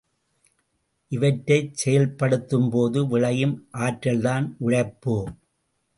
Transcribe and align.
இவற்தைக் 1.11 1.73
செயல்படுத்தும்போது 1.85 3.07
விளையும் 3.07 3.67
ஆற்றல்தான் 3.73 4.55
உழைப்பு. 4.59 5.15